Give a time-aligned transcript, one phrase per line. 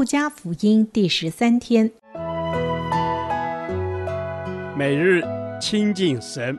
[0.00, 1.90] 路加福音第十三天，
[4.74, 5.22] 每日
[5.60, 6.58] 亲近神，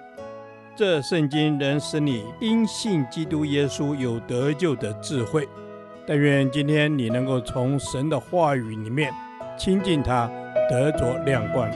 [0.76, 5.50] 这圣经能使你因信基督耶稣有得救的智慧。
[6.06, 9.12] 但愿今天你能够从神的话语里面
[9.58, 10.30] 亲近他，
[10.70, 11.68] 得着亮光。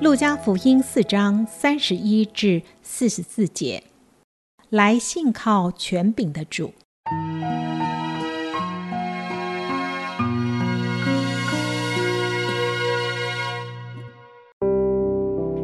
[0.00, 3.82] 路加福音四章三十一至四十四节，
[4.70, 6.72] 来信靠权柄的主。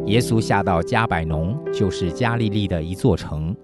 [0.08, 3.54] 耶稣下到迦百农，就是加利利的一座城，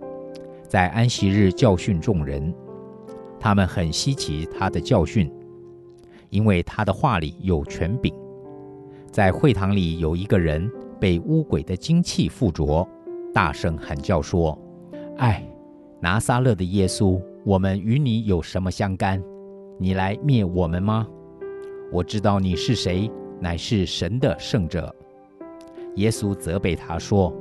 [0.68, 2.54] 在安息日教训众人。
[3.40, 5.32] 他们很稀奇他的教训，
[6.28, 8.14] 因为他的话里有权柄。
[9.10, 10.70] 在会堂里有一个人
[11.00, 12.86] 被污鬼的精气附着，
[13.32, 14.58] 大声喊叫说
[15.16, 15.42] ：“唉，
[15.98, 19.22] 拿撒勒的耶稣，我们与你有什么相干？
[19.78, 21.08] 你来灭我们吗？
[21.90, 24.94] 我知道你是谁，乃是神的圣者。”
[25.96, 27.32] 耶稣责备他说：“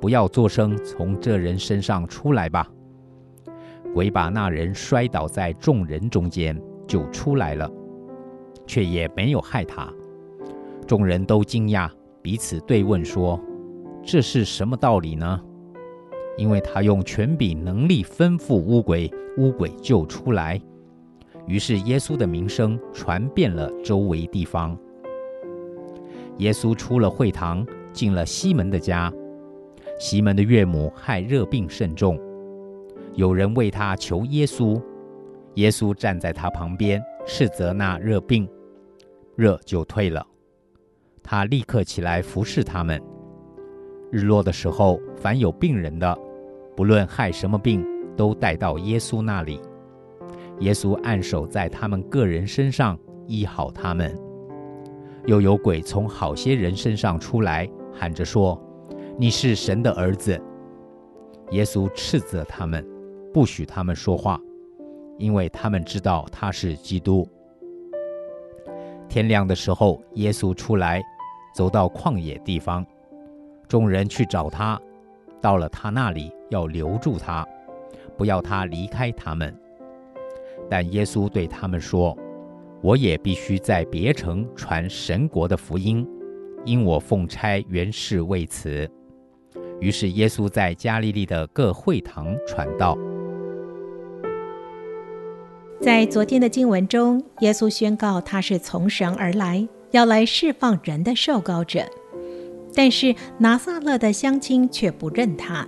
[0.00, 2.68] 不要作声，从这人身上出来吧。”
[3.94, 7.70] 鬼把那人摔倒在众人中间，就出来了，
[8.66, 9.90] 却也没有害他。
[10.86, 13.40] 众人都惊讶，彼此对问说
[14.04, 15.40] ：“这是什么道理呢？”
[16.36, 20.60] 因为他用权柄能力吩咐乌鬼，乌鬼就出来。
[21.46, 24.76] 于是耶稣的名声传遍了周围地方。
[26.36, 27.66] 耶稣出了会堂，
[27.96, 29.12] 进了西门的家。
[29.98, 32.20] 西门的岳母害热病甚重，
[33.14, 34.80] 有人为他求耶稣。
[35.54, 38.46] 耶稣站在他旁边，斥责那热病，
[39.34, 40.24] 热就退了。
[41.22, 43.02] 他立刻起来服侍他们。
[44.12, 46.16] 日落的时候，凡有病人的，
[46.76, 47.82] 不论害什么病，
[48.14, 49.58] 都带到耶稣那里。
[50.60, 54.14] 耶稣按手在他们个人身上，医好他们。
[55.24, 58.60] 又有鬼从好些人身上出来，喊着说
[59.18, 60.40] ：“你是神的儿子。”
[61.52, 62.86] 耶稣斥责他们，
[63.32, 64.40] 不许他们说话，
[65.18, 67.26] 因为他们知道他是基督。
[69.08, 71.02] 天亮的时候，耶稣出来。
[71.54, 72.84] 走到旷野地方，
[73.66, 74.78] 众人去找他，
[75.40, 77.48] 到了他那里，要留住他，
[78.14, 79.58] 不要他离开他们。
[80.68, 82.14] 但耶稣对他们说
[82.82, 86.06] ：“我也必须在别城传神国的福音，
[86.66, 88.86] 因我奉差原是为此。”
[89.80, 92.98] 于是耶稣在加利利的各会堂传道。
[95.80, 99.66] 在昨天的经文中，耶稣宣告他是从神而来。
[99.92, 101.86] 要来释放人的受膏者，
[102.74, 105.66] 但是拿撒勒的乡亲却不认他。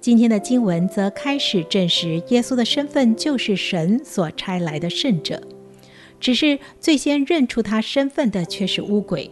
[0.00, 5.40] 今天的经文则开始证实耶稣的身份就是神所差来的圣者，
[6.18, 9.30] 只是最先认出他身份的却是乌鬼。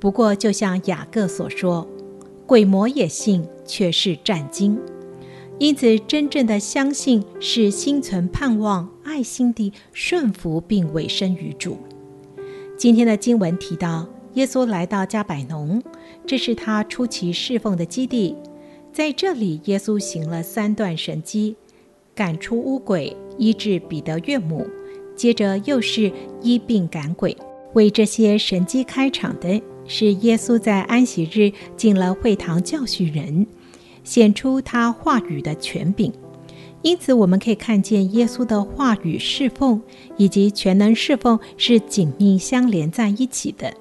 [0.00, 1.86] 不过，就像雅各所说，
[2.46, 4.78] 鬼魔也信，却是战惊。
[5.58, 11.76] 因此，真正的相信是心存盼望、爱心地顺服并委身于主。
[12.78, 15.82] 今天的经文提到，耶稣来到迦百农，
[16.26, 18.34] 这是他初期侍奉的基地。
[18.90, 21.54] 在这里，耶稣行了三段神迹，
[22.14, 24.66] 赶出污鬼，医治彼得岳母，
[25.14, 27.36] 接着又是医病赶鬼。
[27.74, 33.44] 为这些神迹开场的是耶稣在安息日进了会堂教训人，
[34.04, 36.12] 显出他话语的权柄。
[36.82, 39.82] 因此，我们可以看见耶稣的话语侍奉
[40.16, 43.74] 以及全能侍奉是紧密相连在一起的。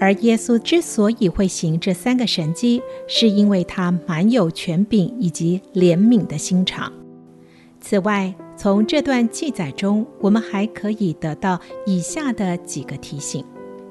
[0.00, 6.92] 而耶稣之所以会行这三个神迹，是因为他满有权柄以及怜悯的心肠。
[7.80, 13.44] 此外，从这段记载中，我们还可以得到以下的几个提醒：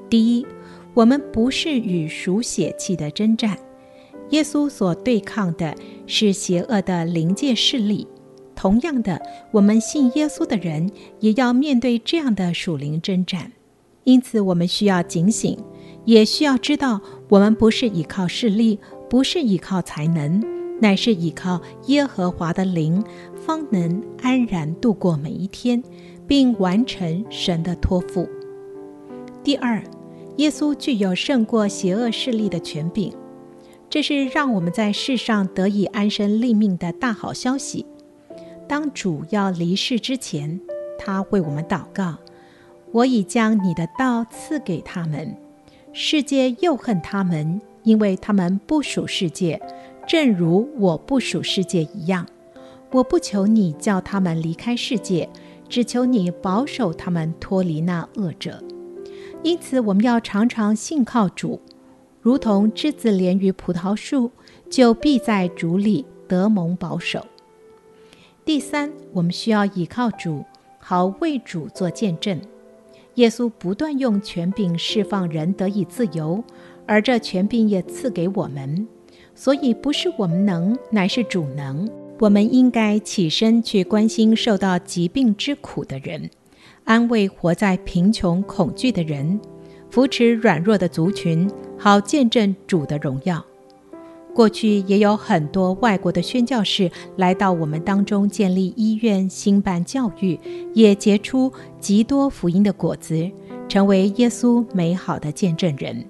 [0.08, 0.46] 第一，
[0.94, 3.56] 我们不是与属血气的争战，
[4.30, 5.74] 耶稣所对抗的
[6.06, 8.06] 是邪恶的灵界势力。
[8.56, 9.20] 同样的，
[9.52, 10.90] 我们信耶稣的人
[11.20, 13.52] 也要面对这样的属灵征战，
[14.04, 15.56] 因此我们需要警醒，
[16.04, 18.78] 也需要知道，我们不是依靠势力，
[19.08, 20.42] 不是依靠才能，
[20.80, 23.02] 乃是依靠耶和华的灵，
[23.34, 25.82] 方能安然度过每一天，
[26.26, 28.28] 并完成神的托付。
[29.42, 29.82] 第二，
[30.36, 33.12] 耶稣具有胜过邪恶势力的权柄，
[33.90, 37.84] 这是让我们在世上得以安身立命的大好消息。
[38.66, 40.60] 当主要离世之前，
[40.98, 42.16] 他为我们祷告
[42.92, 45.36] ：“我已将你的道赐给他们，
[45.92, 49.60] 世界又恨他们，因为他们不属世界，
[50.06, 52.26] 正如我不属世界一样。
[52.92, 55.28] 我不求你叫他们离开世界，
[55.68, 58.62] 只求你保守他们脱离那恶者。
[59.42, 61.60] 因此，我们要常常信靠主，
[62.20, 64.30] 如同栀子连于葡萄树，
[64.68, 67.26] 就必在主里得蒙保守。
[68.44, 70.44] 第三，我们需要倚靠主，
[70.78, 72.38] 好为主做见证。
[73.14, 76.44] 耶稣不断用权柄释放人得以自由，
[76.86, 78.86] 而这权柄也赐给我们，
[79.34, 81.90] 所以不是我们能，乃是主能。
[82.18, 86.30] 我们应该起身去关心受到疾病之苦的人。
[86.90, 89.40] 安慰活在贫穷恐惧的人，
[89.90, 91.48] 扶持软弱的族群，
[91.78, 93.46] 好见证主的荣耀。
[94.34, 100.36] 过去也有很多外国的宣教士来到我们当中建立医院、兴办教育，
[100.74, 103.30] 也结出极多福音的果子，
[103.68, 106.04] 成为耶稣美好的见证人。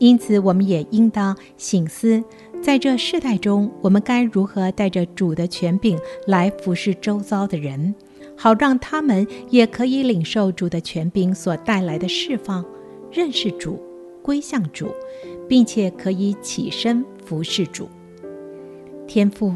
[0.00, 2.20] 因此，我们也应当省思，
[2.60, 5.96] 在这世代中，我们该如何带着主的权柄
[6.26, 7.94] 来服侍周遭的人。
[8.42, 12.64] 好让他们也可以领受主的权柄所带来的释放，
[13.12, 13.78] 认识主，
[14.22, 14.88] 归向主，
[15.46, 17.86] 并且可以起身服侍主。
[19.06, 19.52] 天父，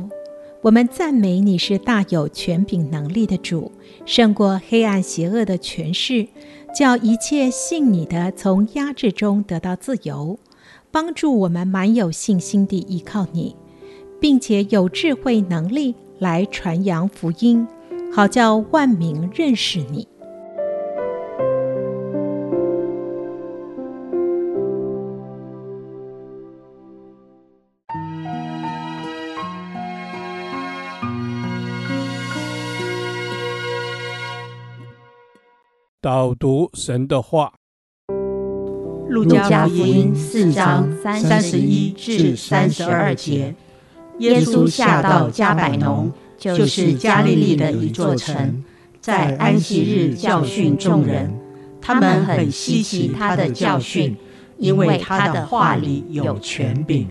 [0.61, 3.73] 我们赞美你是大有权柄能力的主，
[4.05, 6.29] 胜过黑暗邪恶的权势，
[6.79, 10.39] 叫一切信你的从压制中得到自由，
[10.91, 13.57] 帮助我们满有信心地依靠你，
[14.21, 17.67] 并且有智慧能力来传扬福音。
[18.17, 20.07] 好叫万民认识你。
[36.01, 37.53] 导读神的话，
[39.09, 43.57] 《路加福音》四章三十一至三十二节，
[44.19, 46.13] 耶稣下到加百农。
[46.39, 48.63] 就是加利利的一座城，
[49.01, 51.33] 在安息日教训众人，
[51.81, 54.17] 他们很稀奇他的教训，
[54.59, 57.09] 因为他的话里有权柄。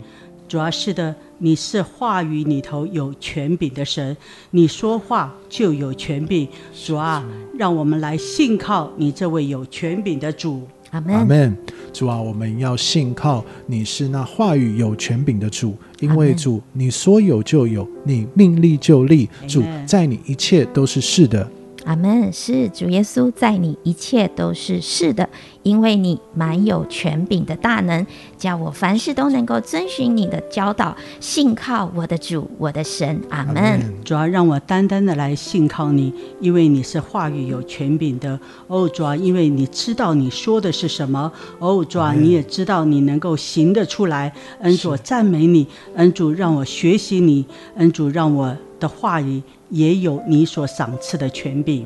[0.48, 4.16] 主要是的，你是话语里头有权柄的神，
[4.52, 6.48] 你说话就有权柄。
[6.74, 7.26] 主啊，
[7.58, 10.68] 让我们来信靠你这位有权柄的主。
[10.94, 11.58] 阿门。
[11.92, 21.48] 主啊，我们要信靠你是那话语有权柄的主，因为主你说有就有，你命立就立，主在你一切都是是的。
[21.86, 22.32] 阿门。
[22.32, 25.28] 是主耶稣在你一切都是是的，
[25.62, 28.06] 因为你满有权柄的大能，
[28.38, 33.22] 叫我凡事都能够遵循你的教导，信靠我的主，我的神。
[33.30, 33.80] 阿门。
[34.04, 38.40] 主要，让我单单的来信靠你，因为你是话语有权柄的。
[38.68, 41.32] 哦，主啊，因为你知道你说的是什么。
[41.60, 44.34] 哦，主啊，你也知道你能够行得出来。
[44.62, 45.68] 恩主，赞美你。
[45.96, 47.46] 恩主，让我学习你。
[47.76, 49.42] 恩主，让我的话语。
[49.74, 51.84] 也有你所赏赐的权柄，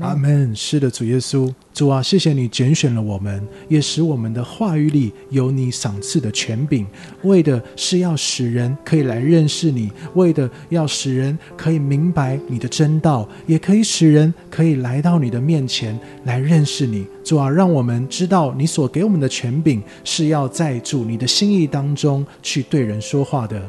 [0.00, 0.54] 阿门。
[0.54, 6.84] 是的，主耶稣，主啊，谢谢你拣选了我们，也使我们的话语里有你赏赐的权柄，
[7.22, 17.06] 为的是要使人可以来认识你，为的要使人可以明白你的真道，也可以使人可以来到你的面前来认识你。
[17.22, 23.62] 主啊，让我们知道你所给我们的权柄是要在主你的心意当中去对人说话的。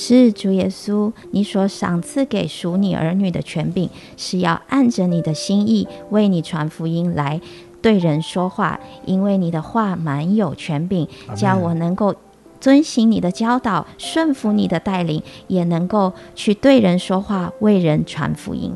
[0.00, 7.40] 是主耶稣，你所赏赐给属你儿女的权柄，是要按着你的心意为你传福音来
[7.82, 12.14] 对人说话，因为你的话满有权柄，叫我能够
[12.60, 18.72] 遵行你的教导，顺服你的带领，也能够去对人说话，为人传福音。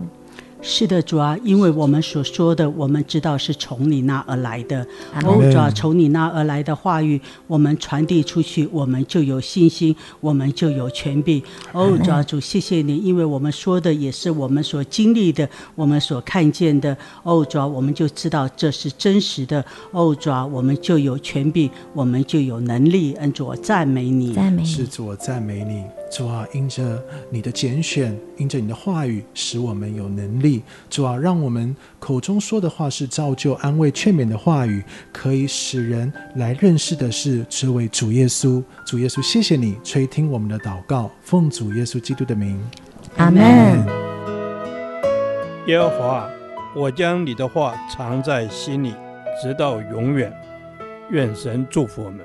[0.64, 4.86] 是的，主啊，因为我们所说的，我们知道是从你那而来的。
[5.24, 11.42] 哦，主啊，从你那而来的话语，我们传递出去，我们就有信心，我们就有权柄。
[11.72, 16.96] 哦，主啊，主，谢谢你，因为我们说的也是我们所经历的，我们所看见的。
[17.24, 19.64] 哦，主啊，我们就知道这是真实的。
[19.90, 23.14] 哦，主啊，我们就有权柄，我们就有能力。
[23.14, 26.01] 恩主，我赞美你，赞美你，是主，我赞美你。
[26.12, 30.62] 主啊，因着你的拣选，因着你的话语，使我们有能力。
[30.90, 38.62] 主啊，让我们口中说的话是造就、安慰、劝勉的话语，可以使人来认识的是这位主耶稣。
[38.86, 42.60] 主耶稣，谢谢你垂听我们的祷告，奉主耶稣基督的名，
[43.16, 43.42] 阿门。
[45.66, 46.28] 耶和华，
[46.76, 48.92] 我将你的话藏在心里，
[49.42, 50.30] 直到永远。
[51.10, 52.20] 愿神祝福我们。